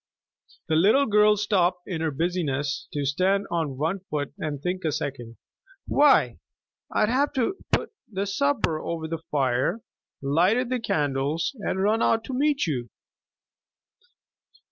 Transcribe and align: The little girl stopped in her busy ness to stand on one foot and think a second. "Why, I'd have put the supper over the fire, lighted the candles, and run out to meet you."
The 0.67 0.75
little 0.75 1.05
girl 1.05 1.37
stopped 1.37 1.81
in 1.87 2.01
her 2.01 2.09
busy 2.09 2.41
ness 2.43 2.87
to 2.91 3.05
stand 3.05 3.45
on 3.51 3.77
one 3.77 3.99
foot 4.09 4.33
and 4.39 4.59
think 4.59 4.83
a 4.83 4.91
second. 4.91 5.37
"Why, 5.87 6.39
I'd 6.91 7.09
have 7.09 7.35
put 7.71 7.93
the 8.11 8.25
supper 8.25 8.79
over 8.79 9.07
the 9.07 9.21
fire, 9.29 9.81
lighted 10.19 10.69
the 10.71 10.79
candles, 10.79 11.55
and 11.59 11.83
run 11.83 12.01
out 12.01 12.23
to 12.23 12.33
meet 12.33 12.65
you." 12.65 12.89